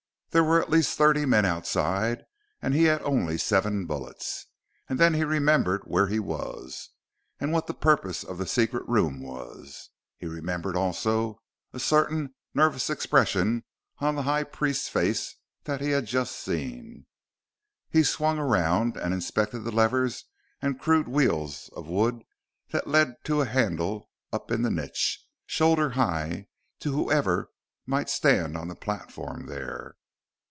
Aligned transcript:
There 0.33 0.45
were 0.45 0.61
at 0.61 0.69
least 0.69 0.97
thirty 0.97 1.25
men 1.25 1.43
outside, 1.43 2.23
and 2.61 2.73
he 2.73 2.85
had 2.85 3.01
only 3.01 3.37
seven 3.37 3.85
bullets. 3.85 4.45
And 4.87 4.97
then 4.97 5.13
he 5.13 5.25
remembered 5.25 5.81
where 5.83 6.07
he 6.07 6.21
was, 6.21 6.91
and 7.41 7.51
what 7.51 7.67
the 7.67 7.73
purpose 7.73 8.23
of 8.23 8.37
the 8.37 8.47
secret 8.47 8.87
room 8.87 9.21
was. 9.21 9.89
He 10.15 10.27
remembered, 10.27 10.77
also, 10.77 11.41
a 11.73 11.81
certain 11.81 12.33
nervous 12.53 12.89
expression 12.89 13.65
on 13.99 14.15
the 14.15 14.21
High 14.21 14.45
Priest's 14.45 14.87
face 14.87 15.35
that 15.65 15.81
he 15.81 15.89
had 15.89 16.05
just 16.05 16.37
seen.... 16.39 17.07
He 17.89 18.01
swung 18.01 18.39
around 18.39 18.95
and 18.95 19.13
inspected 19.13 19.65
the 19.65 19.71
levers 19.73 20.23
and 20.61 20.79
crude 20.79 21.09
wheels 21.09 21.69
of 21.75 21.89
wood 21.89 22.23
that 22.69 22.87
led 22.87 23.15
to 23.25 23.41
a 23.41 23.45
handle 23.45 24.09
up 24.31 24.49
in 24.49 24.61
the 24.61 24.71
niche, 24.71 25.25
shoulder 25.45 25.89
high 25.89 26.47
to 26.79 26.93
whoever 26.93 27.51
might 27.85 28.09
stand 28.09 28.55
on 28.55 28.69
the 28.69 28.75
platform 28.75 29.47
there. 29.47 29.95